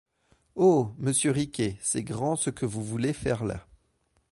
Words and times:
Oh! 0.55 0.95
monsieur 0.97 1.29
Riquet, 1.29 1.77
c'est 1.79 2.01
grand 2.01 2.35
ce 2.35 2.49
que 2.49 2.65
vous 2.65 2.83
voulez 2.83 3.13
faire 3.13 3.45
là! 3.45 3.67